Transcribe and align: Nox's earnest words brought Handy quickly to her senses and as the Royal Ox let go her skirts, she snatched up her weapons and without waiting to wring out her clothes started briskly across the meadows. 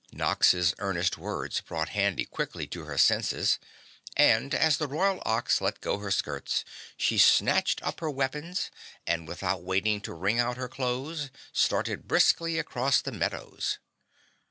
Nox's 0.11 0.73
earnest 0.79 1.19
words 1.19 1.61
brought 1.61 1.89
Handy 1.89 2.25
quickly 2.25 2.65
to 2.65 2.85
her 2.85 2.97
senses 2.97 3.59
and 4.17 4.55
as 4.55 4.77
the 4.77 4.87
Royal 4.87 5.21
Ox 5.27 5.61
let 5.61 5.79
go 5.79 5.99
her 5.99 6.09
skirts, 6.09 6.65
she 6.97 7.19
snatched 7.19 7.83
up 7.83 7.99
her 7.99 8.09
weapons 8.09 8.71
and 9.05 9.27
without 9.27 9.61
waiting 9.61 10.01
to 10.01 10.13
wring 10.15 10.39
out 10.39 10.57
her 10.57 10.67
clothes 10.67 11.29
started 11.53 12.07
briskly 12.07 12.57
across 12.57 12.99
the 12.99 13.11
meadows. 13.11 13.77